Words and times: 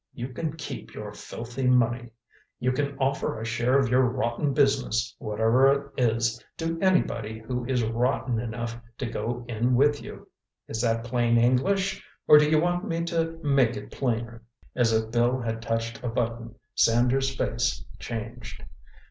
You 0.15 0.29
can 0.29 0.53
keep 0.57 0.95
your 0.95 1.13
filthy 1.13 1.67
money. 1.67 2.09
You 2.59 2.71
can 2.71 2.97
offer 2.97 3.39
a 3.39 3.45
share 3.45 3.77
of 3.77 3.87
your 3.89 4.01
rotten 4.09 4.51
business, 4.51 5.15
whatever 5.19 5.71
it 5.71 5.91
is, 6.03 6.43
to 6.57 6.79
anybody 6.81 7.37
who 7.37 7.65
is 7.65 7.83
rotten 7.83 8.39
enough 8.39 8.79
to 8.97 9.05
go 9.05 9.45
in 9.47 9.75
with 9.75 10.01
you. 10.01 10.27
Is 10.67 10.81
that 10.81 11.03
plain 11.03 11.37
English, 11.37 12.03
or 12.27 12.39
do 12.39 12.49
you 12.49 12.59
want 12.59 12.83
me 12.87 13.03
to 13.03 13.39
make 13.43 13.77
it 13.77 13.91
plainer?" 13.91 14.41
As 14.75 14.91
if 14.91 15.11
Bill 15.11 15.39
had 15.39 15.61
touched 15.61 16.03
a 16.03 16.07
button, 16.07 16.55
Sanders' 16.73 17.35
face 17.35 17.85
changed. 17.99 18.63